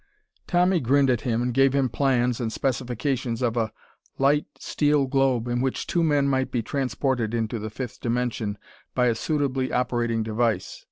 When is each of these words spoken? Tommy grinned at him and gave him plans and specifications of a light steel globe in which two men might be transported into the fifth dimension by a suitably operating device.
Tommy 0.47 0.79
grinned 0.79 1.11
at 1.11 1.21
him 1.21 1.43
and 1.43 1.53
gave 1.53 1.73
him 1.75 1.87
plans 1.87 2.39
and 2.41 2.51
specifications 2.51 3.43
of 3.43 3.55
a 3.55 3.71
light 4.17 4.47
steel 4.57 5.05
globe 5.05 5.47
in 5.47 5.61
which 5.61 5.85
two 5.85 6.01
men 6.01 6.27
might 6.27 6.49
be 6.49 6.63
transported 6.63 7.35
into 7.35 7.59
the 7.59 7.69
fifth 7.69 7.99
dimension 7.99 8.57
by 8.95 9.05
a 9.05 9.13
suitably 9.13 9.71
operating 9.71 10.23
device. 10.23 10.79